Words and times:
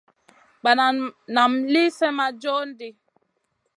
Banan 0.63 0.95
naam 1.35 1.53
lì 1.73 1.83
slèh 1.97 2.13
ma 2.17 2.27
john 2.41 2.67
ɗi. 2.79 2.87